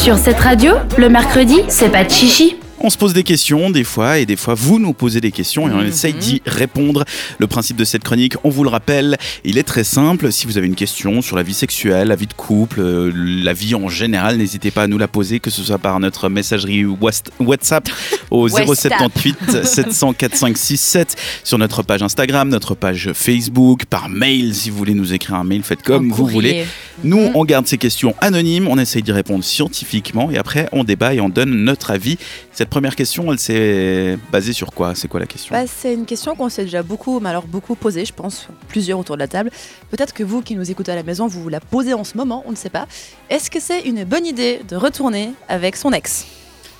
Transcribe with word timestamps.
Sur 0.00 0.16
cette 0.16 0.38
radio, 0.38 0.74
le 0.96 1.08
mercredi, 1.08 1.56
c'est 1.66 1.88
pas 1.88 2.04
de 2.04 2.10
chichi. 2.10 2.56
On 2.80 2.90
se 2.90 2.98
pose 2.98 3.12
des 3.12 3.24
questions 3.24 3.70
des 3.70 3.84
fois 3.84 4.18
et 4.18 4.26
des 4.26 4.36
fois 4.36 4.54
vous 4.54 4.78
nous 4.78 4.92
posez 4.92 5.20
des 5.20 5.32
questions 5.32 5.68
et 5.68 5.72
on 5.72 5.82
essaye 5.82 6.14
d'y 6.14 6.42
répondre. 6.46 7.04
Le 7.38 7.46
principe 7.46 7.76
de 7.76 7.84
cette 7.84 8.04
chronique, 8.04 8.34
on 8.44 8.50
vous 8.50 8.62
le 8.62 8.70
rappelle, 8.70 9.16
il 9.44 9.58
est 9.58 9.64
très 9.64 9.84
simple. 9.84 10.30
Si 10.30 10.46
vous 10.46 10.58
avez 10.58 10.66
une 10.66 10.74
question 10.74 11.20
sur 11.20 11.36
la 11.36 11.42
vie 11.42 11.54
sexuelle, 11.54 12.08
la 12.08 12.16
vie 12.16 12.26
de 12.26 12.34
couple, 12.34 12.80
euh, 12.80 13.12
la 13.14 13.52
vie 13.52 13.74
en 13.74 13.88
général, 13.88 14.36
n'hésitez 14.36 14.70
pas 14.70 14.84
à 14.84 14.86
nous 14.86 14.98
la 14.98 15.08
poser, 15.08 15.40
que 15.40 15.50
ce 15.50 15.62
soit 15.62 15.78
par 15.78 15.98
notre 15.98 16.28
messagerie 16.28 16.84
WhatsApp 16.84 17.88
au 18.30 18.48
WhatsApp. 18.48 18.94
078 18.98 19.64
700 19.64 20.12
4567 20.12 21.16
sur 21.44 21.58
notre 21.58 21.82
page 21.82 22.02
Instagram, 22.02 22.48
notre 22.48 22.74
page 22.74 23.10
Facebook, 23.12 23.86
par 23.86 24.08
mail 24.08 24.54
si 24.54 24.70
vous 24.70 24.76
voulez 24.76 24.94
nous 24.94 25.12
écrire 25.12 25.36
un 25.36 25.44
mail, 25.44 25.62
faites 25.62 25.82
comme 25.82 26.10
vous 26.10 26.26
voulez. 26.26 26.64
Nous, 27.04 27.30
on 27.34 27.44
garde 27.44 27.66
ces 27.66 27.78
questions 27.78 28.14
anonymes, 28.20 28.68
on 28.68 28.78
essaye 28.78 29.02
d'y 29.02 29.12
répondre 29.12 29.44
scientifiquement 29.44 30.30
et 30.30 30.38
après 30.38 30.68
on 30.72 30.84
débat 30.84 31.14
et 31.14 31.20
on 31.20 31.28
donne 31.28 31.50
notre 31.64 31.90
avis. 31.90 32.18
Cette 32.52 32.67
première 32.68 32.96
question, 32.96 33.32
elle 33.32 33.38
s'est 33.38 34.18
basée 34.30 34.52
sur 34.52 34.70
quoi? 34.70 34.94
C'est 34.94 35.08
quoi 35.08 35.20
la 35.20 35.26
question? 35.26 35.54
Bah, 35.54 35.66
c'est 35.66 35.94
une 35.94 36.06
question 36.06 36.34
qu'on 36.34 36.48
s'est 36.48 36.64
déjà 36.64 36.82
beaucoup, 36.82 37.20
mais 37.20 37.30
alors 37.30 37.46
beaucoup 37.46 37.74
posée, 37.74 38.04
je 38.04 38.12
pense, 38.12 38.48
plusieurs 38.68 38.98
autour 38.98 39.16
de 39.16 39.20
la 39.20 39.28
table. 39.28 39.50
Peut-être 39.90 40.14
que 40.14 40.22
vous 40.22 40.42
qui 40.42 40.54
nous 40.54 40.70
écoutez 40.70 40.92
à 40.92 40.96
la 40.96 41.02
maison, 41.02 41.26
vous 41.26 41.48
la 41.48 41.60
posez 41.60 41.94
en 41.94 42.04
ce 42.04 42.16
moment, 42.16 42.42
on 42.46 42.50
ne 42.50 42.56
sait 42.56 42.70
pas. 42.70 42.86
Est-ce 43.30 43.50
que 43.50 43.60
c'est 43.60 43.82
une 43.82 44.04
bonne 44.04 44.26
idée 44.26 44.60
de 44.68 44.76
retourner 44.76 45.32
avec 45.48 45.76
son 45.76 45.92
ex? 45.92 46.26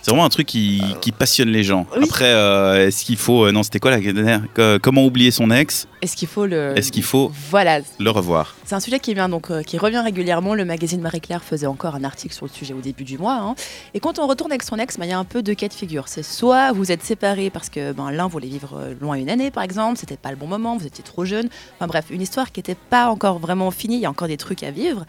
C'est 0.09 0.13
vraiment 0.15 0.25
un 0.25 0.31
truc 0.31 0.47
qui, 0.47 0.81
qui 1.03 1.13
passionne 1.13 1.51
les 1.51 1.63
gens. 1.63 1.87
oui. 1.95 2.05
Après, 2.05 2.33
euh, 2.33 2.87
est-ce 2.87 3.05
qu'il 3.05 3.19
faut... 3.19 3.45
euh, 3.45 3.53
non, 3.53 3.63
c'était 3.63 3.79
quoi 3.79 3.91
la 3.91 4.01
dernière 4.01 4.41
Comment 4.81 5.05
oublier 5.05 5.31
son 5.31 5.51
ex? 5.51 5.87
Est-ce 6.01 6.17
qu'il 6.17 6.29
faut 6.29 6.47
le... 6.47 6.73
Est-ce 6.79 6.91
qu'il 6.91 7.03
faut 7.03 7.31
Voilà, 7.51 7.81
le 7.99 8.11
revoir? 8.11 8.57
C'est 8.65 8.75
un 8.75 8.81
sujet 8.81 9.01
qui 9.01 9.13
vient 9.13 9.29
donc 9.29 9.51
euh, 9.51 9.61
qui 9.63 9.77
revient 9.77 9.99
régulièrement. 10.03 10.55
Le 10.55 10.65
magazine 10.65 11.03
Marie 11.03 11.21
Claire 11.21 11.45
faisait 11.45 11.67
encore 11.67 11.95
un 11.95 12.05
article 12.05 12.33
sur 12.35 12.47
le 12.47 12.51
sujet 12.51 12.73
au 12.73 12.81
début 12.81 13.05
du 13.05 13.19
mois. 13.19 13.35
hein. 13.35 13.55
Et 13.93 14.01
quand 14.01 14.19
on 14.19 14.27
retourne 14.27 14.51
avec 14.51 14.63
son 14.63 14.79
ex, 14.79 14.97
bah, 14.97 15.05
il 15.05 15.11
y 15.11 15.13
a 15.13 15.19
un 15.19 15.25
peu 15.27 15.43
deux 15.43 15.53
cas 15.55 15.69
de 15.69 15.75
figure. 15.75 16.05
C'est 16.09 16.23
soit 16.23 16.73
vous 16.73 16.91
êtes 16.91 17.03
séparés 17.05 17.51
parce 17.51 17.69
que 17.69 17.93
ben, 17.93 18.11
l'un 18.11 18.29
voulait 18.29 18.49
vivre 18.49 18.79
euh, 18.79 18.95
loin 19.03 19.15
une 19.17 19.29
année, 19.29 19.51
par 19.51 19.63
exemple, 19.63 19.99
c'était 19.99 20.17
pas 20.17 20.31
le 20.31 20.37
bon 20.37 20.47
moment, 20.47 20.79
vous 20.79 20.87
étiez 20.87 21.05
trop 21.05 21.27
jeune. 21.27 21.51
Enfin 21.77 21.87
bref, 21.87 22.07
une 22.09 22.23
histoire 22.23 22.51
qui 22.51 22.61
n'était 22.61 22.77
pas 22.89 23.09
encore 23.11 23.41
vraiment 23.41 23.71
finie. 23.71 23.97
Il 23.97 24.01
y 24.01 24.07
a 24.07 24.11
encore 24.11 24.29
des 24.29 24.39
trucs 24.39 24.63
à 24.63 24.71
vivre. 24.71 25.05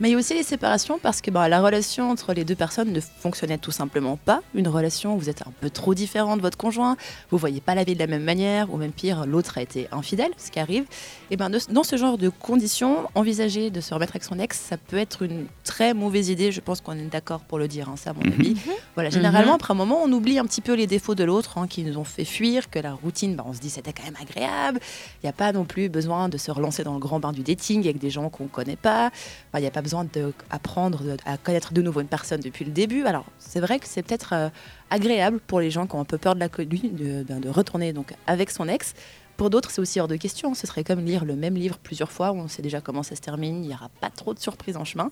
Mais 0.00 0.08
il 0.08 0.12
y 0.12 0.14
a 0.16 0.18
aussi 0.18 0.34
les 0.34 0.42
séparations 0.42 0.98
parce 1.00 1.20
que 1.20 1.30
bah, 1.30 1.48
la 1.48 1.60
relation 1.62 2.10
entre 2.10 2.32
les 2.34 2.44
deux 2.44 2.56
personnes 2.56 2.92
ne 2.92 3.00
fonctionnait 3.00 3.58
tout 3.58 3.70
simplement 3.70 4.16
pas. 4.16 4.42
Une 4.54 4.66
relation 4.66 5.14
où 5.14 5.18
vous 5.18 5.30
êtes 5.30 5.42
un 5.42 5.52
peu 5.60 5.70
trop 5.70 5.94
différent 5.94 6.36
de 6.36 6.42
votre 6.42 6.58
conjoint, 6.58 6.96
vous 7.30 7.38
voyez 7.38 7.60
pas 7.60 7.74
la 7.76 7.84
vie 7.84 7.94
de 7.94 8.00
la 8.00 8.08
même 8.08 8.24
manière, 8.24 8.72
ou 8.74 8.76
même 8.76 8.90
pire, 8.90 9.24
l'autre 9.24 9.56
a 9.58 9.62
été 9.62 9.86
infidèle, 9.92 10.32
ce 10.36 10.50
qui 10.50 10.58
arrive. 10.58 10.84
Et 11.30 11.36
ben, 11.36 11.48
de- 11.48 11.60
dans 11.70 11.84
ce 11.84 11.96
genre 11.96 12.18
de 12.18 12.28
conditions, 12.28 13.08
envisager 13.14 13.70
de 13.70 13.80
se 13.80 13.94
remettre 13.94 14.12
avec 14.12 14.24
son 14.24 14.38
ex, 14.40 14.58
ça 14.58 14.76
peut 14.76 14.98
être 14.98 15.22
une 15.22 15.46
très 15.62 15.94
mauvaise 15.94 16.28
idée. 16.28 16.50
Je 16.50 16.60
pense 16.60 16.80
qu'on 16.80 16.92
est 16.98 17.02
d'accord 17.06 17.40
pour 17.40 17.58
le 17.58 17.68
dire, 17.68 17.88
hein, 17.88 17.94
ça, 17.96 18.10
à 18.10 18.12
mon 18.14 18.24
Mhm. 18.24 18.32
avis. 18.40 18.56
Voilà, 18.94 19.10
généralement, 19.10 19.54
après 19.54 19.72
un 19.72 19.76
moment, 19.76 20.00
on 20.02 20.10
oublie 20.12 20.38
un 20.40 20.44
petit 20.46 20.60
peu 20.60 20.74
les 20.74 20.86
défauts 20.88 21.14
de 21.14 21.22
l'autre 21.24 21.56
hein, 21.58 21.68
qui 21.68 21.84
nous 21.84 21.98
ont 21.98 22.04
fait 22.04 22.24
fuir, 22.24 22.68
que 22.68 22.80
la 22.80 22.92
routine, 22.94 23.36
bah, 23.36 23.44
on 23.46 23.52
se 23.52 23.60
dit 23.60 23.70
c'était 23.70 23.92
quand 23.92 24.04
même 24.04 24.16
agréable. 24.20 24.80
Il 25.22 25.26
n'y 25.26 25.30
a 25.30 25.32
pas 25.32 25.52
non 25.52 25.64
plus 25.64 25.88
besoin 25.88 26.28
de 26.28 26.36
se 26.36 26.50
relancer 26.50 26.82
dans 26.82 26.94
le 26.94 26.98
grand 27.00 27.20
bain 27.20 27.30
du 27.32 27.42
dating 27.42 27.80
avec 27.84 27.98
des 27.98 28.10
gens 28.10 28.28
qu'on 28.28 28.44
ne 28.44 28.48
connaît 28.48 28.76
pas. 28.76 29.06
Enfin, 29.06 29.58
Il 29.58 29.60
n'y 29.60 29.68
a 29.68 29.70
pas 29.70 29.82
besoin 29.84 30.04
d'apprendre 30.04 31.00
à 31.24 31.36
connaître 31.36 31.72
de 31.72 31.82
nouveau 31.82 32.00
une 32.00 32.08
personne 32.08 32.40
depuis 32.40 32.64
le 32.64 32.72
début. 32.72 33.04
Alors, 33.04 33.26
c'est 33.38 33.60
vrai 33.60 33.78
que 33.78 33.86
c'est 33.86 34.02
peut-être 34.02 34.32
euh, 34.32 34.48
agréable 34.90 35.38
pour 35.46 35.60
les 35.60 35.70
gens 35.70 35.86
qui 35.86 35.94
ont 35.94 36.00
un 36.00 36.04
peu 36.04 36.18
peur 36.18 36.34
de 36.34 36.40
la 36.40 36.48
de, 36.48 37.48
retourner 37.48 37.94
avec 38.26 38.50
son 38.50 38.66
ex. 38.68 38.94
Pour 39.36 39.50
d'autres, 39.50 39.70
c'est 39.70 39.80
aussi 39.80 40.00
hors 40.00 40.08
de 40.08 40.16
question. 40.16 40.54
Ce 40.54 40.66
serait 40.66 40.84
comme 40.84 41.04
lire 41.04 41.24
le 41.24 41.34
même 41.34 41.54
livre 41.54 41.78
plusieurs 41.78 42.12
fois, 42.12 42.32
où 42.32 42.36
on 42.36 42.48
sait 42.48 42.62
déjà 42.62 42.80
comment 42.80 43.02
ça 43.02 43.16
se 43.16 43.20
termine, 43.20 43.64
il 43.64 43.68
n'y 43.68 43.74
aura 43.74 43.88
pas 44.00 44.10
trop 44.10 44.34
de 44.34 44.38
surprises 44.38 44.76
en 44.76 44.84
chemin. 44.84 45.10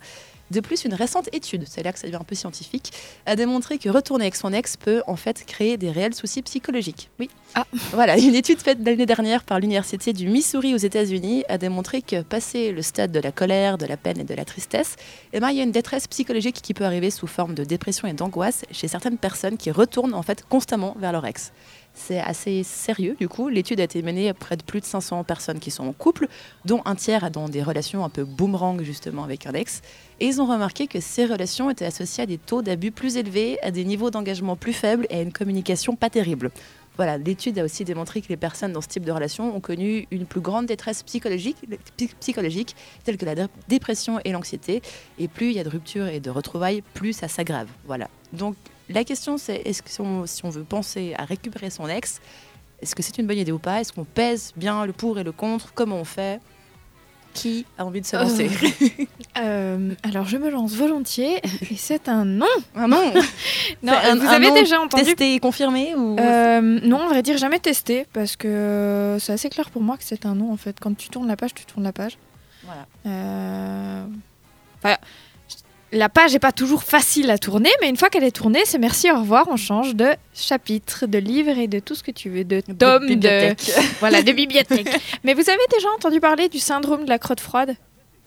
De 0.50 0.60
plus, 0.60 0.84
une 0.84 0.92
récente 0.92 1.30
étude, 1.32 1.64
c'est 1.66 1.82
là 1.82 1.92
que 1.92 1.98
ça 1.98 2.06
devient 2.06 2.20
un 2.20 2.24
peu 2.24 2.34
scientifique, 2.34 2.92
a 3.24 3.36
démontré 3.36 3.78
que 3.78 3.88
retourner 3.88 4.24
avec 4.24 4.36
son 4.36 4.52
ex 4.52 4.76
peut 4.76 5.02
en 5.06 5.16
fait 5.16 5.46
créer 5.46 5.78
des 5.78 5.90
réels 5.90 6.14
soucis 6.14 6.42
psychologiques. 6.42 7.08
Oui. 7.18 7.30
Ah. 7.54 7.64
Voilà, 7.92 8.18
une 8.18 8.34
étude 8.34 8.60
faite 8.60 8.78
l'année 8.84 9.06
dernière 9.06 9.44
par 9.44 9.60
l'université 9.60 10.12
du 10.12 10.28
Missouri 10.28 10.74
aux 10.74 10.78
États-Unis 10.78 11.44
a 11.48 11.56
démontré 11.56 12.02
que 12.02 12.20
passé 12.20 12.70
le 12.70 12.82
stade 12.82 13.12
de 13.12 13.20
la 13.20 13.32
colère, 13.32 13.78
de 13.78 13.86
la 13.86 13.96
peine 13.96 14.20
et 14.20 14.24
de 14.24 14.34
la 14.34 14.44
tristesse, 14.44 14.96
eh 15.32 15.40
ben, 15.40 15.50
il 15.50 15.56
y 15.56 15.60
a 15.60 15.64
une 15.64 15.72
détresse 15.72 16.06
psychologique 16.06 16.60
qui 16.60 16.74
peut 16.74 16.84
arriver 16.84 17.10
sous 17.10 17.26
forme 17.26 17.54
de 17.54 17.64
dépression 17.64 18.06
et 18.06 18.12
d'angoisse 18.12 18.64
chez 18.70 18.88
certaines 18.88 19.18
personnes 19.18 19.56
qui 19.56 19.70
retournent 19.70 20.14
en 20.14 20.22
fait 20.22 20.44
constamment 20.48 20.94
vers 20.98 21.12
leur 21.12 21.24
ex. 21.24 21.52
C'est 21.94 22.20
assez 22.20 22.62
sérieux 22.62 23.16
du 23.18 23.28
coup. 23.28 23.48
L'étude 23.48 23.80
a 23.80 23.84
été 23.84 24.02
menée 24.02 24.30
auprès 24.30 24.56
de 24.56 24.62
plus 24.62 24.80
de 24.80 24.84
500 24.84 25.24
personnes 25.24 25.60
qui 25.60 25.70
sont 25.70 25.86
en 25.86 25.92
couple, 25.92 26.26
dont 26.64 26.82
un 26.84 26.94
tiers 26.94 27.24
a 27.24 27.30
dans 27.30 27.48
des 27.48 27.62
relations 27.62 28.04
un 28.04 28.08
peu 28.08 28.24
boomerang 28.24 28.82
justement 28.82 29.24
avec 29.24 29.46
un 29.46 29.52
ex. 29.52 29.82
Et 30.20 30.26
ils 30.26 30.40
ont 30.40 30.46
remarqué 30.46 30.86
que 30.86 31.00
ces 31.00 31.26
relations 31.26 31.70
étaient 31.70 31.84
associées 31.84 32.24
à 32.24 32.26
des 32.26 32.38
taux 32.38 32.62
d'abus 32.62 32.92
plus 32.92 33.16
élevés, 33.16 33.58
à 33.62 33.70
des 33.70 33.84
niveaux 33.84 34.10
d'engagement 34.10 34.56
plus 34.56 34.72
faibles 34.72 35.06
et 35.10 35.18
à 35.18 35.22
une 35.22 35.32
communication 35.32 35.96
pas 35.96 36.10
terrible. 36.10 36.50
Voilà, 36.96 37.16
l'étude 37.16 37.58
a 37.58 37.64
aussi 37.64 37.84
démontré 37.84 38.20
que 38.20 38.28
les 38.28 38.36
personnes 38.36 38.72
dans 38.72 38.82
ce 38.82 38.88
type 38.88 39.04
de 39.04 39.12
relation 39.12 39.56
ont 39.56 39.60
connu 39.60 40.06
une 40.10 40.26
plus 40.26 40.40
grande 40.42 40.66
détresse 40.66 41.02
psychologique, 41.02 41.56
psy- 41.96 42.14
psychologique 42.20 42.76
telle 43.04 43.16
que 43.16 43.24
la 43.24 43.34
dé- 43.34 43.46
dépression 43.68 44.20
et 44.24 44.32
l'anxiété. 44.32 44.82
Et 45.18 45.26
plus 45.26 45.46
il 45.50 45.52
y 45.54 45.58
a 45.58 45.64
de 45.64 45.70
ruptures 45.70 46.06
et 46.06 46.20
de 46.20 46.28
retrouvailles, 46.30 46.82
plus 46.92 47.14
ça 47.14 47.28
s'aggrave. 47.28 47.68
Voilà. 47.86 48.08
Donc 48.34 48.56
la 48.90 49.04
question 49.04 49.38
c'est 49.38 49.62
est-ce 49.64 49.82
que 49.82 49.88
si 49.90 50.00
on, 50.02 50.26
si 50.26 50.44
on 50.44 50.50
veut 50.50 50.64
penser 50.64 51.14
à 51.16 51.24
récupérer 51.24 51.70
son 51.70 51.88
ex, 51.88 52.20
est-ce 52.82 52.94
que 52.94 53.02
c'est 53.02 53.16
une 53.16 53.26
bonne 53.26 53.38
idée 53.38 53.52
ou 53.52 53.58
pas? 53.58 53.80
Est-ce 53.80 53.92
qu'on 53.92 54.04
pèse 54.04 54.52
bien 54.56 54.84
le 54.84 54.92
pour 54.92 55.18
et 55.18 55.22
le 55.24 55.32
contre? 55.32 55.72
Comment 55.72 55.96
on 55.96 56.04
fait? 56.04 56.40
Qui 57.34 57.64
a 57.78 57.84
envie 57.86 58.00
de 58.02 58.06
se 58.06 58.16
lancer 58.16 58.50
Euh, 59.38 59.94
alors 60.02 60.26
je 60.26 60.36
me 60.36 60.50
lance 60.50 60.74
volontiers 60.74 61.40
et 61.70 61.76
c'est 61.76 62.08
un 62.08 62.24
non. 62.26 62.44
Ah 62.76 62.86
non 62.86 63.12
Non, 63.82 63.94
un- 63.94 64.16
vous 64.16 64.26
un 64.26 64.28
avez 64.28 64.48
non 64.48 64.54
déjà 64.54 64.80
entendu 64.80 65.04
Testé 65.04 65.34
et 65.34 65.40
confirmé 65.40 65.94
ou 65.94 66.16
Euh, 66.20 66.60
non, 66.60 67.00
on 67.02 67.08
va 67.08 67.22
dire 67.22 67.38
jamais 67.38 67.58
testé 67.58 68.06
parce 68.12 68.36
que 68.36 69.16
c'est 69.20 69.32
assez 69.32 69.48
clair 69.48 69.70
pour 69.70 69.80
moi 69.82 69.96
que 69.96 70.04
c'est 70.04 70.26
un 70.26 70.34
non 70.34 70.52
en 70.52 70.56
fait. 70.58 70.76
Quand 70.80 70.94
tu 70.96 71.08
tournes 71.08 71.28
la 71.28 71.36
page, 71.36 71.54
tu 71.54 71.64
tournes 71.64 71.84
la 71.84 71.92
page. 71.92 72.18
Voilà. 72.64 72.86
Euh, 73.06 74.04
enfin, 74.84 74.96
la 75.92 76.08
page 76.08 76.32
n'est 76.32 76.38
pas 76.38 76.52
toujours 76.52 76.82
facile 76.82 77.30
à 77.30 77.38
tourner, 77.38 77.70
mais 77.80 77.88
une 77.88 77.96
fois 77.96 78.08
qu'elle 78.08 78.24
est 78.24 78.30
tournée, 78.34 78.62
c'est 78.64 78.78
merci, 78.78 79.10
au 79.10 79.18
revoir, 79.20 79.46
on 79.50 79.56
change 79.56 79.94
de 79.94 80.08
chapitre, 80.34 81.06
de 81.06 81.18
livre 81.18 81.56
et 81.58 81.68
de 81.68 81.78
tout 81.78 81.94
ce 81.94 82.02
que 82.02 82.10
tu 82.10 82.30
veux, 82.30 82.44
de 82.44 82.60
tome, 82.60 83.02
de, 83.02 83.08
bibliothèque. 83.14 83.72
voilà, 84.00 84.22
de 84.22 84.32
bibliothèque. 84.32 84.88
mais 85.24 85.34
vous 85.34 85.48
avez 85.48 85.60
déjà 85.70 85.88
entendu 85.96 86.18
parler 86.20 86.48
du 86.48 86.58
syndrome 86.58 87.04
de 87.04 87.10
la 87.10 87.18
crotte 87.18 87.40
froide? 87.40 87.76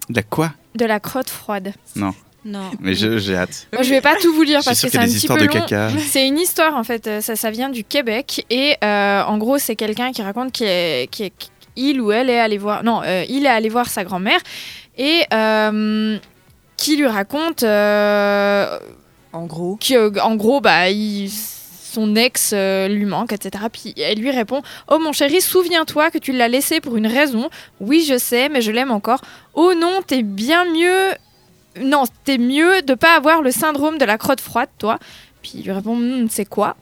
De 0.09 0.15
la 0.15 0.23
quoi? 0.23 0.53
De 0.75 0.85
la 0.85 0.99
crotte 0.99 1.29
froide. 1.29 1.73
Non. 1.95 2.13
Mais 2.79 2.93
je- 2.93 3.17
j'ai 3.17 3.35
hâte. 3.35 3.67
Moi, 3.73 3.81
je 3.81 3.89
vais 3.89 4.01
pas 4.01 4.15
tout 4.21 4.31
vous 4.31 4.43
lire 4.43 4.61
parce 4.63 4.79
que 4.79 4.87
c'est 4.87 4.97
a 4.99 5.01
un 5.01 5.05
des 5.05 5.09
petit 5.13 5.17
histoires 5.17 5.39
peu 5.39 5.47
de 5.47 5.51
long. 5.51 5.61
caca. 5.65 5.89
C'est 6.07 6.27
une 6.27 6.37
histoire 6.37 6.75
en 6.75 6.83
fait, 6.83 7.09
ça, 7.21 7.35
ça 7.35 7.49
vient 7.49 7.69
du 7.69 7.83
Québec 7.83 8.45
et 8.51 8.75
euh, 8.83 9.23
en 9.23 9.39
gros 9.39 9.57
c'est 9.57 9.75
quelqu'un 9.75 10.11
qui 10.11 10.21
raconte 10.21 10.51
qu'il 10.51 10.67
est, 10.67 11.09
est- 11.19 11.33
qu'il 11.75 11.99
ou 11.99 12.11
elle 12.11 12.29
est 12.29 12.39
allé 12.39 12.59
voir, 12.59 12.83
non, 12.83 13.01
euh, 13.03 13.25
il 13.27 13.47
est 13.47 13.49
allé 13.49 13.67
voir 13.69 13.89
sa 13.89 14.03
grand-mère 14.03 14.39
et 14.95 15.23
euh, 15.33 16.19
qui 16.77 16.97
lui 16.97 17.07
raconte 17.07 17.63
euh, 17.63 18.79
En 19.33 19.45
gros. 19.45 19.77
que, 19.77 20.19
en 20.19 20.35
gros 20.35 20.61
bah 20.61 20.89
il- 20.89 21.29
son 21.31 22.15
ex 22.17 22.51
euh, 22.53 22.89
lui 22.89 23.05
manque, 23.05 23.31
etc. 23.31 23.63
Puis 23.71 23.93
elle 23.97 24.19
lui 24.19 24.29
répond 24.31 24.61
Oh 24.89 24.99
mon 24.99 25.13
chéri, 25.13 25.39
souviens-toi 25.39 26.11
que 26.11 26.17
tu 26.17 26.33
l'as 26.33 26.49
laissé 26.49 26.81
pour 26.81 26.97
une 26.97 27.07
raison. 27.07 27.49
Oui, 27.79 28.05
je 28.05 28.17
sais, 28.17 28.49
mais 28.49 28.61
je 28.61 28.71
l'aime 28.71 28.91
encore. 28.91 29.21
Oh 29.53 29.73
non, 29.73 30.01
t'es 30.05 30.21
bien 30.21 30.65
mieux. 30.65 31.13
Non, 31.81 32.03
t'es 32.25 32.37
mieux 32.37 32.81
de 32.81 32.95
pas 32.95 33.15
avoir 33.15 33.41
le 33.41 33.51
syndrome 33.51 33.97
de 33.97 34.03
la 34.03 34.17
crotte 34.17 34.41
froide, 34.41 34.67
toi. 34.77 34.99
Puis 35.41 35.53
il 35.55 35.63
lui 35.63 35.71
répond 35.71 35.95
Hmm, 35.95 36.27
C'est 36.29 36.43
quoi? 36.45 36.75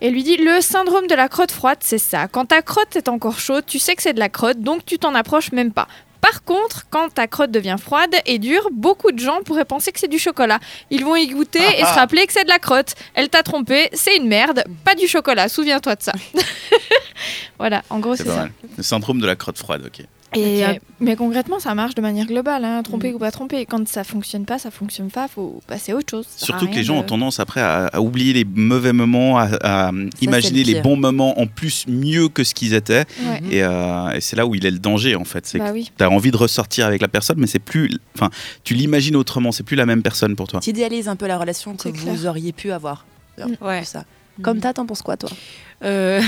Et 0.00 0.06
elle 0.06 0.12
lui 0.12 0.22
dit 0.22 0.36
Le 0.36 0.60
syndrome 0.60 1.08
de 1.08 1.14
la 1.16 1.28
crotte 1.28 1.50
froide, 1.50 1.78
c'est 1.80 1.98
ça. 1.98 2.28
Quand 2.28 2.44
ta 2.46 2.62
crotte 2.62 2.94
est 2.94 3.08
encore 3.08 3.40
chaude, 3.40 3.64
tu 3.66 3.80
sais 3.80 3.96
que 3.96 4.02
c'est 4.02 4.12
de 4.14 4.20
la 4.20 4.28
crotte, 4.28 4.60
donc 4.60 4.84
tu 4.84 4.96
t'en 4.98 5.14
approches 5.16 5.50
même 5.50 5.72
pas. 5.72 5.88
Par 6.22 6.44
contre, 6.44 6.86
quand 6.88 7.12
ta 7.12 7.26
crotte 7.26 7.50
devient 7.50 7.76
froide 7.78 8.14
et 8.26 8.38
dure, 8.38 8.68
beaucoup 8.72 9.10
de 9.12 9.18
gens 9.18 9.42
pourraient 9.44 9.64
penser 9.66 9.92
que 9.92 9.98
c'est 10.00 10.08
du 10.08 10.18
chocolat. 10.20 10.60
Ils 10.90 11.04
vont 11.04 11.16
y 11.16 11.26
goûter 11.26 11.58
et 11.78 11.80
se 11.84 11.94
rappeler 11.94 12.26
que 12.26 12.32
c'est 12.32 12.44
de 12.44 12.48
la 12.48 12.58
crotte. 12.60 12.94
Elle 13.14 13.28
t'a 13.28 13.42
trompé, 13.42 13.90
c'est 13.92 14.16
une 14.16 14.28
merde, 14.28 14.64
pas 14.84 14.94
du 14.94 15.06
chocolat, 15.08 15.48
souviens-toi 15.50 15.96
de 15.96 16.02
ça. 16.02 16.12
voilà, 17.58 17.82
en 17.90 17.98
gros, 17.98 18.16
C'est 18.16 18.24
ça. 18.24 18.36
mal. 18.36 18.52
Le 18.76 18.82
syndrome 18.82 19.20
de 19.20 19.26
la 19.26 19.36
crotte 19.36 19.58
froide, 19.58 19.82
ok. 19.86 20.06
Et, 20.34 20.64
euh, 20.64 20.74
mais 21.00 21.16
concrètement, 21.16 21.58
ça 21.60 21.74
marche 21.74 21.94
de 21.94 22.00
manière 22.00 22.26
globale, 22.26 22.64
hein, 22.64 22.82
tromper 22.82 23.12
ou 23.12 23.18
pas 23.18 23.30
tromper. 23.30 23.66
Quand 23.66 23.86
ça 23.86 24.02
fonctionne 24.04 24.44
pas, 24.46 24.58
ça 24.58 24.70
fonctionne 24.70 25.10
pas, 25.10 25.28
faut 25.28 25.60
passer 25.66 25.92
à 25.92 25.96
autre 25.96 26.10
chose. 26.10 26.26
Surtout 26.36 26.66
que 26.68 26.74
les 26.74 26.84
gens 26.84 26.94
de- 26.94 27.00
ont 27.00 27.02
tendance 27.04 27.38
après 27.40 27.60
à, 27.60 27.86
à 27.86 28.00
oublier 28.00 28.32
les 28.32 28.44
mauvais 28.44 28.92
moments, 28.92 29.38
à, 29.38 29.48
à 29.62 29.90
imaginer 30.20 30.64
le 30.64 30.72
les 30.72 30.80
bons 30.80 30.96
moments 30.96 31.38
en 31.40 31.46
plus 31.46 31.86
mieux 31.88 32.28
que 32.28 32.44
ce 32.44 32.54
qu'ils 32.54 32.72
étaient. 32.74 33.04
Ouais. 33.22 33.40
Et, 33.50 33.62
euh, 33.62 34.10
et 34.12 34.20
c'est 34.20 34.36
là 34.36 34.46
où 34.46 34.54
il 34.54 34.64
est 34.64 34.70
le 34.70 34.78
danger 34.78 35.16
en 35.16 35.24
fait. 35.24 35.46
C'est 35.46 35.58
Bah 35.58 35.70
oui. 35.72 35.90
tu 35.96 36.04
as 36.04 36.10
envie 36.10 36.30
de 36.30 36.36
ressortir 36.36 36.86
avec 36.86 37.02
la 37.02 37.08
personne, 37.08 37.36
mais 37.38 37.46
c'est 37.46 37.58
plus. 37.58 37.90
Enfin, 38.14 38.30
tu 38.64 38.74
l'imagines 38.74 39.16
autrement, 39.16 39.52
c'est 39.52 39.62
plus 39.64 39.76
la 39.76 39.86
même 39.86 40.02
personne 40.02 40.34
pour 40.36 40.48
toi. 40.48 40.60
Tu 40.60 40.70
idéalises 40.70 41.08
un 41.08 41.16
peu 41.16 41.26
la 41.26 41.38
relation 41.38 41.74
que 41.76 41.88
vous 41.88 41.94
clair. 42.16 42.26
auriez 42.30 42.52
pu 42.52 42.72
avoir. 42.72 43.04
Mm. 43.38 43.64
Ouais. 43.64 43.80
Tout 43.80 43.86
ça. 43.86 44.04
Comme 44.40 44.60
t'as, 44.60 44.72
t'en 44.72 44.86
penses 44.86 45.02
quoi, 45.02 45.16
toi? 45.16 45.30
Euh, 45.84 46.20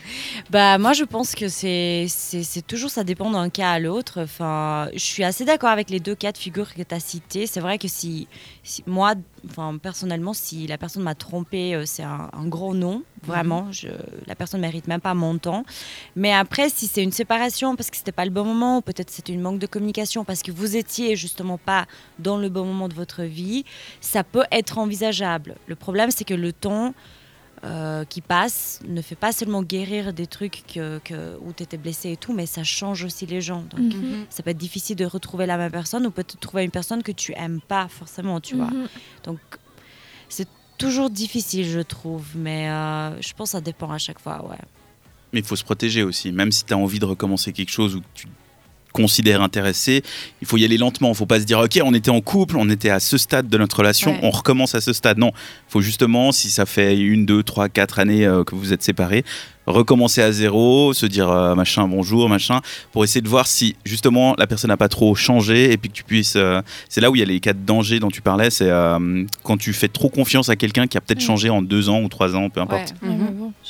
bah 0.50 0.78
moi 0.78 0.92
je 0.92 1.02
pense 1.04 1.34
que 1.34 1.48
c'est 1.48 2.06
c'est 2.08 2.66
toujours 2.66 2.90
ça 2.90 3.04
dépend 3.04 3.30
d'un 3.30 3.50
cas 3.50 3.70
à 3.72 3.78
l'autre. 3.78 4.20
Enfin, 4.22 4.88
je 4.94 4.98
suis 5.00 5.24
assez 5.24 5.44
d'accord 5.44 5.68
avec 5.70 5.90
les 5.90 6.00
deux 6.00 6.14
cas 6.14 6.32
de 6.32 6.38
figure 6.38 6.72
que 6.74 6.82
tu 6.82 6.94
as 6.94 7.00
cités. 7.00 7.46
C'est 7.46 7.60
vrai 7.60 7.76
que 7.78 7.88
si, 7.88 8.28
si- 8.62 8.82
moi 8.86 9.14
enfin 9.48 9.76
personnellement 9.78 10.32
si 10.32 10.66
la 10.68 10.78
personne 10.78 11.02
m'a 11.02 11.14
trompé, 11.14 11.74
euh, 11.74 11.84
c'est 11.86 12.02
un, 12.04 12.30
un 12.32 12.46
gros 12.46 12.74
non, 12.74 13.02
vraiment. 13.24 13.70
Je, 13.72 13.88
la 14.26 14.34
personne 14.36 14.60
mérite 14.60 14.86
même 14.86 15.00
pas 15.00 15.14
mon 15.14 15.38
temps. 15.38 15.64
Mais 16.16 16.32
après 16.32 16.68
si 16.70 16.86
c'est 16.86 17.02
une 17.02 17.12
séparation 17.12 17.76
parce 17.76 17.90
que 17.90 17.96
c'était 17.96 18.12
pas 18.12 18.24
le 18.24 18.30
bon 18.30 18.44
moment, 18.44 18.78
ou 18.78 18.80
peut-être 18.80 19.10
c'était 19.10 19.32
une 19.32 19.40
manque 19.42 19.58
de 19.58 19.66
communication 19.66 20.24
parce 20.24 20.42
que 20.42 20.52
vous 20.52 20.76
étiez 20.76 21.16
justement 21.16 21.58
pas 21.58 21.86
dans 22.20 22.36
le 22.36 22.48
bon 22.48 22.64
moment 22.64 22.88
de 22.88 22.94
votre 22.94 23.22
vie, 23.24 23.64
ça 24.00 24.24
peut 24.24 24.44
être 24.52 24.78
envisageable. 24.78 25.56
Le 25.66 25.74
problème 25.74 26.10
c'est 26.10 26.24
que 26.24 26.34
le 26.34 26.52
temps 26.52 26.94
euh, 27.64 28.04
qui 28.06 28.20
passe 28.22 28.80
ne 28.88 29.02
fait 29.02 29.16
pas 29.16 29.32
seulement 29.32 29.62
guérir 29.62 30.12
des 30.14 30.26
trucs 30.26 30.62
que, 30.66 30.98
que- 31.04 31.36
où 31.42 31.52
tu 31.52 31.62
étais 31.62 31.76
blessé 31.76 32.12
et 32.12 32.16
tout, 32.16 32.32
mais 32.32 32.46
ça 32.46 32.64
change 32.64 33.04
aussi 33.04 33.26
les 33.26 33.40
gens. 33.42 33.62
Donc, 33.70 33.80
Mhm. 33.94 34.24
ça 34.30 34.42
peut 34.42 34.50
être 34.50 34.56
difficile 34.56 34.96
de 34.96 35.04
retrouver 35.04 35.44
la 35.46 35.58
même 35.58 35.70
personne 35.70 36.06
ou 36.06 36.10
peut-être 36.10 36.38
trouver 36.40 36.64
une 36.64 36.70
personne 36.70 37.02
que 37.02 37.12
tu 37.12 37.32
aimes 37.36 37.60
pas 37.60 37.88
forcément, 37.88 38.40
tu 38.40 38.56
vois. 38.56 38.70
Mhm. 38.70 38.88
Donc, 39.24 39.38
c'est 40.30 40.48
toujours 40.78 41.10
difficile, 41.10 41.68
je 41.68 41.80
trouve, 41.80 42.24
mais 42.34 42.70
euh, 42.70 43.20
je 43.20 43.32
pense 43.34 43.48
que 43.50 43.52
ça 43.52 43.60
dépend 43.60 43.90
à 43.90 43.98
chaque 43.98 44.20
fois, 44.20 44.42
ouais. 44.48 44.56
Mais 45.32 45.40
il 45.40 45.44
faut 45.46 45.54
se 45.56 45.62
protéger 45.64 46.02
aussi. 46.02 46.32
Même 46.32 46.50
si 46.52 46.64
tu 46.64 46.72
as 46.72 46.78
envie 46.78 46.98
de 46.98 47.04
recommencer 47.04 47.52
quelque 47.52 47.70
chose 47.70 47.94
ou 47.94 48.00
que 48.00 48.06
tu 48.14 48.26
te 48.90 48.92
considères 49.02 49.42
intéressé, 49.42 50.02
il 50.40 50.46
faut 50.46 50.56
y 50.56 50.64
aller 50.64 50.78
lentement. 50.78 51.10
Il 51.10 51.14
faut 51.14 51.26
pas 51.26 51.40
se 51.40 51.44
dire, 51.44 51.58
OK, 51.60 51.78
on 51.82 51.94
était 51.94 52.10
en 52.10 52.20
couple, 52.20 52.56
on 52.56 52.68
était 52.68 52.90
à 52.90 53.00
ce 53.00 53.18
stade 53.18 53.48
de 53.48 53.58
notre 53.58 53.78
relation, 53.78 54.12
Ouais. 54.12 54.20
on 54.22 54.30
recommence 54.30 54.74
à 54.74 54.80
ce 54.80 54.92
stade. 54.92 55.18
Non, 55.18 55.30
il 55.34 55.70
faut 55.72 55.80
justement, 55.80 56.32
si 56.32 56.50
ça 56.50 56.66
fait 56.66 56.98
une, 56.98 57.26
deux, 57.26 57.42
trois, 57.42 57.68
quatre 57.68 57.98
années 57.98 58.26
euh, 58.26 58.44
que 58.44 58.54
vous 58.54 58.72
êtes 58.72 58.82
séparés, 58.82 59.24
recommencer 59.66 60.20
à 60.22 60.32
zéro, 60.32 60.92
se 60.94 61.06
dire 61.06 61.30
euh, 61.30 61.54
machin, 61.54 61.86
bonjour, 61.86 62.28
machin, 62.28 62.60
pour 62.92 63.04
essayer 63.04 63.20
de 63.20 63.28
voir 63.28 63.46
si 63.46 63.76
justement 63.84 64.34
la 64.36 64.46
personne 64.48 64.68
n'a 64.68 64.76
pas 64.76 64.88
trop 64.88 65.14
changé 65.14 65.70
et 65.72 65.76
puis 65.76 65.90
que 65.90 65.94
tu 65.94 66.02
puisses. 66.02 66.34
euh, 66.36 66.60
c'est 66.88 67.00
là 67.00 67.10
où 67.10 67.14
il 67.14 67.20
y 67.20 67.22
a 67.22 67.26
les 67.26 67.38
cas 67.38 67.52
de 67.52 67.58
danger 67.64 68.00
dont 68.00 68.10
tu 68.10 68.20
parlais, 68.22 68.50
c'est 68.50 68.70
quand 69.44 69.56
tu 69.56 69.72
fais 69.72 69.88
trop 69.88 70.08
confiance 70.08 70.48
à 70.48 70.56
quelqu'un 70.56 70.86
qui 70.86 70.96
a 70.96 71.00
peut-être 71.00 71.18
Mm. 71.22 71.26
changé 71.26 71.50
en 71.50 71.62
deux 71.62 71.88
ans 71.88 72.00
ou 72.02 72.08
trois 72.08 72.34
ans, 72.34 72.48
peu 72.50 72.60
importe. 72.60 72.94
Ouais, 73.02 73.08
Mhm. 73.10 73.18
bon. 73.18 73.19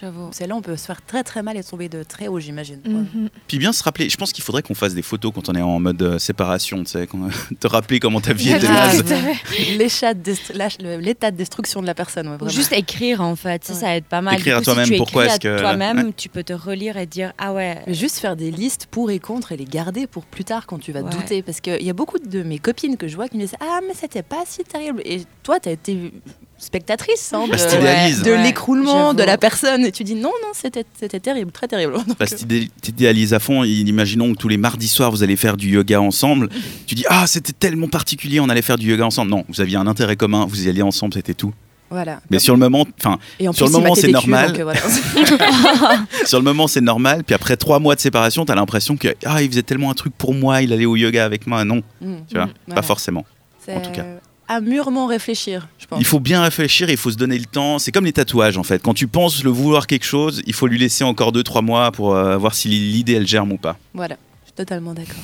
J'avoue. 0.01 0.29
C'est 0.33 0.47
là 0.47 0.57
on 0.57 0.63
peut 0.63 0.77
se 0.77 0.85
faire 0.87 1.03
très 1.05 1.23
très 1.23 1.43
mal 1.43 1.57
et 1.57 1.65
tomber 1.65 1.89
de 1.89 2.03
très 2.03 2.29
haut, 2.29 2.41
j'imagine. 2.41 2.81
Mhm. 2.85 3.29
Puis 3.47 3.59
bien 3.59 3.73
se 3.73 3.83
rappeler, 3.83 4.09
je 4.09 4.17
pense 4.17 4.33
qu'il 4.33 4.43
faudrait 4.45 4.63
qu'on 4.63 4.75
fasse 4.75 4.95
des 4.95 5.03
photos 5.03 5.33
quand 5.35 5.49
on 5.49 5.55
est 5.55 5.63
en 5.63 5.79
mode 5.81 6.01
euh, 6.03 6.19
séparation, 6.19 6.79
tu 6.85 6.91
sais, 6.91 7.07
te 7.61 7.67
rappeler 7.67 8.01
comment 8.01 8.21
ta 8.21 8.33
vie 8.33 8.51
était 8.53 8.69
naze. 8.69 9.05
L'état 9.79 10.15
de, 10.15 10.21
dest- 10.21 10.53
la- 10.55 10.69
le- 10.81 10.99
l'état 11.01 11.31
de 11.31 11.37
destruction 11.37 11.81
de 11.83 11.87
la 11.87 11.95
personne, 11.95 12.27
ouais, 12.29 12.35
Ou 12.35 12.39
vraiment. 12.39 12.51
juste 12.53 12.73
écrire 12.73 13.21
en 13.21 13.37
fait, 13.37 13.65
ça, 13.65 13.73
Ouais. 13.75 13.79
ça 13.81 13.97
aide 13.97 14.05
pas 14.05 14.21
mal. 14.21 14.35
Écrire 14.35 14.57
à 14.59 14.63
toi-même, 14.63 14.87
si 14.87 14.93
tu 14.93 14.97
pourquoi 14.99 15.27
est-ce 15.27 15.41
que- 15.41 15.49
à 15.57 15.61
toi-même, 15.61 15.99
Ouais. 15.99 16.13
tu 16.17 16.29
peux 16.29 16.43
te 16.43 16.53
relire 16.53 16.97
et 16.97 17.07
dire 17.07 17.33
ah 17.39 17.53
ouais. 17.53 17.79
Mais 17.87 17.95
Juste 17.95 18.19
faire 18.19 18.37
des 18.37 18.51
listes 18.51 18.87
pour 18.91 19.11
et 19.11 19.19
contre 19.19 19.53
et 19.53 19.57
les 19.57 19.65
garder 19.65 20.07
pour 20.07 20.25
plus 20.25 20.45
tard 20.45 20.67
quand 20.67 20.79
tu 20.79 20.93
vas 20.93 21.03
Ouais. 21.03 21.11
douter. 21.11 21.43
Parce 21.43 21.61
qu'il 21.61 21.83
y 21.83 21.91
a 21.91 21.93
beaucoup 21.95 22.19
de 22.19 22.43
mes 22.43 22.59
copines 22.59 22.97
que 22.97 23.09
je 23.09 23.17
vois 23.17 23.29
qui 23.29 23.37
me 23.37 23.43
disent 23.43 23.55
Ah, 23.61 23.81
mais 23.87 23.95
c'était 23.95 24.23
pas 24.23 24.43
si 24.47 24.63
terrible. 24.65 25.03
Et 25.05 25.23
toi, 25.43 25.61
tu 25.61 25.69
as 25.69 25.73
été 25.73 26.13
spectatrice 26.61 27.33
hein, 27.33 27.45
Bah, 27.51 27.57
de, 27.57 28.23
de 28.25 28.31
Ouais, 28.31 28.43
l'écroulement 28.43 29.15
de 29.15 29.23
la 29.23 29.37
personne. 29.39 29.85
Et 29.85 29.93
tu 29.93 30.05
dis 30.05 30.15
Non, 30.15 30.31
non, 30.43 30.49
c'était 30.53 30.85
c'était 30.99 31.19
terrible, 31.21 31.51
très 31.53 31.67
terrible. 31.69 31.95
Donc, 31.95 32.17
Parce 32.17 32.33
que 32.33 32.37
t'idé- 32.37 32.71
t'idéalises 32.81 33.35
à 33.35 33.39
fond, 33.41 33.65
imaginons 33.65 34.33
que 34.35 34.39
tous 34.39 34.49
les 34.49 34.57
mardis 34.59 34.89
soirs 34.89 35.11
vous 35.11 35.23
allez 35.23 35.37
faire 35.37 35.57
du 35.57 35.71
yoga 35.71 36.01
ensemble. 36.01 36.49
Tu 36.87 36.95
dis 36.95 37.05
ah 37.09 37.27
c'était 37.27 37.53
tellement 37.53 37.89
particulier, 37.89 38.39
on 38.41 38.49
allait 38.49 38.63
faire 38.63 38.77
du 38.79 38.89
yoga 38.91 39.05
ensemble. 39.07 39.31
Non, 39.31 39.45
vous 39.49 39.61
aviez 39.61 39.77
un 39.77 39.87
intérêt 39.87 40.17
commun, 40.17 40.47
vous 40.49 40.67
y 40.67 40.69
alliez 40.69 40.83
ensemble, 40.83 41.15
c'était 41.15 41.35
tout. 41.35 41.53
voilà. 41.91 42.21
Mais 42.31 42.39
sur 42.39 42.55
le 42.55 42.61
moment, 42.61 42.87
enfin 42.99 43.19
sur 43.53 43.67
le 43.67 43.73
moment, 43.73 43.95
c'est 43.95 44.09
normal. 44.09 44.53
culs, 44.53 44.61
euh, 44.61 44.65
voilà. 44.65 44.81
sur 46.25 46.39
le 46.39 46.45
moment 46.45 46.67
c'est 46.69 46.81
normal. 46.81 47.25
Puis 47.25 47.35
après 47.35 47.57
trois 47.57 47.79
mois 47.79 47.95
de 47.95 48.01
séparation, 48.01 48.45
t'as 48.45 48.55
l'impression 48.55 48.97
que 48.97 49.09
ah 49.25 49.43
il 49.43 49.49
faisait 49.51 49.63
tellement 49.63 49.91
un 49.91 49.95
truc 49.95 50.13
pour 50.17 50.35
moi, 50.35 50.63
il 50.63 50.73
allait 50.73 50.87
au 50.87 50.97
yoga 50.97 51.25
avec 51.25 51.47
moi. 51.47 51.65
Non, 51.65 51.83
Mm. 52.01 52.15
tu 52.29 52.35
vois, 52.37 52.47
Mhm. 52.47 52.51
pas 52.53 52.57
Voilà. 52.69 52.83
forcément. 52.83 53.25
En 53.69 53.81
tout 53.81 53.91
cas. 53.93 54.05
À 54.51 54.61
mûrement 54.61 55.07
réfléchir, 55.07 55.69
je 55.79 55.87
pense. 55.87 56.01
Il 56.01 56.05
faut 56.05 56.19
bien 56.19 56.43
réfléchir, 56.43 56.91
il 56.91 56.97
faut 56.97 57.13
se 57.13 57.17
donner 57.17 57.39
le 57.39 57.45
temps. 57.45 57.79
C'est 57.79 57.93
comme 57.93 58.05
les 58.05 58.13
tatouages 58.13 58.59
en 58.59 58.65
fait. 58.65 58.83
Quand 58.83 58.95
tu 58.95 59.07
penses 59.07 59.45
le 59.45 59.51
vouloir 59.51 59.87
quelque 59.87 60.05
chose, 60.05 60.43
il 60.45 60.55
faut 60.55 60.67
lui 60.67 60.77
laisser 60.77 61.05
encore 61.05 61.33
2-3 61.33 61.65
mois 61.65 61.93
pour 61.93 62.17
euh, 62.17 62.37
voir 62.37 62.53
si 62.53 62.67
l'idée 62.67 63.13
elle 63.13 63.29
germe 63.29 63.53
ou 63.53 63.59
pas. 63.59 63.79
Voilà, 63.95 64.17
je 64.43 64.49
suis 64.49 64.55
totalement 64.57 64.93
d'accord. 64.93 65.23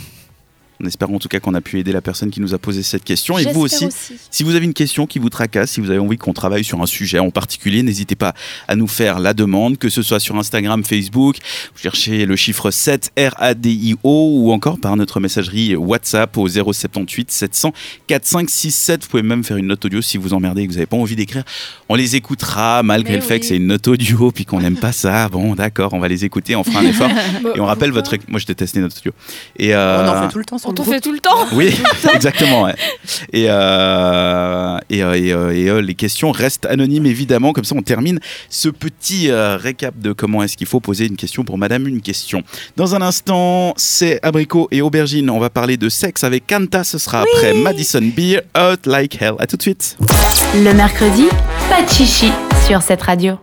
On 0.81 0.87
espère 0.87 1.11
en 1.11 1.19
tout 1.19 1.29
cas 1.29 1.41
qu'on 1.41 1.55
a 1.55 1.61
pu 1.61 1.79
aider 1.79 1.93
la 1.93 2.03
personne 2.03 2.31
qui 2.31 2.41
nous 2.41 2.55
a 2.55 2.59
posé 2.59 2.83
cette 2.83 3.05
question. 3.05 3.39
Et 3.39 3.45
vous 3.53 3.63
aussi, 3.63 3.89
si 4.31 4.43
vous 4.43 4.55
avez 4.55 4.65
une 4.65 4.75
question 4.75 5.07
qui 5.07 5.19
vous 5.19 5.31
tracasse, 5.31 5.73
si 5.73 5.81
vous 5.81 5.91
avez 5.91 5.99
envie 5.99 6.19
qu'on 6.19 6.33
travaille 6.33 6.65
sur 6.65 6.81
un 6.83 6.87
sujet 6.87 7.19
en 7.19 7.31
particulier, 7.31 7.83
n'hésitez 7.83 8.15
pas 8.15 8.35
à 8.69 8.77
nous 8.77 8.87
faire 8.87 9.19
la 9.19 9.35
demande, 9.35 9.79
que 9.79 9.89
ce 9.89 10.03
soit 10.03 10.21
sur 10.21 10.37
Instagram, 10.37 10.85
Facebook, 10.85 11.37
vous 11.75 11.81
cherchez 11.81 12.27
le 12.27 12.37
chiffre 12.37 12.71
7 12.71 13.13
RADIO 13.17 13.97
ou 14.03 14.53
encore 14.53 14.79
par 14.79 14.97
notre 14.97 15.21
messagerie 15.21 15.77
WhatsApp 15.77 16.37
au 16.37 16.49
078 16.49 17.31
700 17.31 17.73
4567. 18.07 19.05
Vous 19.05 19.09
pouvez 19.09 19.23
même 19.23 19.45
faire 19.45 19.57
une 19.57 19.67
note 19.67 19.85
audio 19.85 20.03
si 20.03 20.19
vous 20.19 20.35
emmerdez 20.35 20.63
et 20.63 20.67
que 20.67 20.73
vous 20.73 20.79
n'avez 20.79 20.87
pas 20.87 20.97
envie 20.97 21.17
d'écrire. 21.17 21.45
On 21.89 21.95
les 21.95 22.17
écoutera 22.17 22.83
malgré 22.83 23.15
Mais 23.15 23.21
le 23.21 23.25
fait 23.25 23.41
que 23.41 23.47
c'est 23.47 23.57
une 23.57 23.67
note 23.67 23.87
audio 23.89 24.31
puis 24.31 24.45
qu'on 24.45 24.61
n'aime 24.61 24.77
pas 24.77 24.93
ça. 24.93 25.29
Bon, 25.29 25.55
d'accord, 25.55 25.95
on 25.95 25.99
va 25.99 26.09
les 26.09 26.25
écouter, 26.25 26.57
on 26.57 26.65
fera 26.65 26.81
un 26.81 26.87
effort. 26.87 27.11
Et 27.55 27.61
on 27.61 27.67
rappelle 27.67 27.93
votre. 27.93 28.15
Moi, 28.29 28.41
je 28.41 28.47
déteste 28.47 28.75
les 28.75 28.83
notes 28.83 28.97
audio. 28.99 29.13
Et 29.59 29.75
euh, 29.75 30.05
On 30.05 30.09
en 30.09 30.23
fait 30.23 30.33
tout 30.33 30.39
le 30.39 30.45
temps 30.45 30.59
sur 30.75 30.85
On 30.87 30.91
le 30.91 30.93
fait 30.97 31.01
tout 31.01 31.13
le 31.13 31.19
temps. 31.21 31.47
oui, 31.53 31.75
exactement. 32.15 32.65
ouais. 32.65 32.75
Et, 33.33 33.47
euh, 33.49 34.79
et, 34.91 35.03
euh, 35.03 35.15
et, 35.15 35.33
euh, 35.33 35.55
et, 35.57 35.69
euh, 35.69 35.81
les 35.81 35.95
questions 35.95 36.33
restent 36.33 36.67
anonymes, 36.67 37.07
évidemment. 37.07 37.53
Comme 37.53 37.65
ça, 37.65 37.75
on 37.77 37.83
termine 37.83 38.19
ce 38.49 38.69
petit 38.69 39.31
euh, 39.31 39.57
récap 39.57 39.99
de 39.99 40.13
comment 40.13 40.43
est-ce 40.43 40.57
qu'il 40.57 40.67
faut 40.67 40.81
poser 40.81 41.07
une 41.07 41.17
question 41.17 41.45
pour 41.45 41.59
Madame 41.59 41.87
une 41.87 42.01
question. 42.01 42.43
Dans 42.77 42.95
un 42.95 43.03
instant, 43.03 43.75
c'est 43.77 44.19
Abricot 44.25 44.69
et 44.71 44.83
Aubergine. 44.83 45.31
On 45.31 45.39
va 45.39 45.51
parler 45.51 45.77
de 45.77 45.89
sexe 45.89 46.25
avec 46.25 46.47
Kanta. 46.47 46.85
Ce 46.85 46.99
sera 46.99 47.21
après 47.23 47.55
Madison 47.55 48.01
Beer, 48.03 48.41
Out 48.59 48.87
Like 48.87 49.21
Hell. 49.21 49.35
À 49.39 49.47
tout 49.47 49.57
de 49.57 49.63
suite. 49.63 49.97
Le 50.55 50.73
mercredi, 50.73 51.27
pas 51.69 51.83
de 51.83 51.89
chichi 51.89 52.31
sur 52.67 52.83
cette 52.83 53.03
radio. 53.03 53.39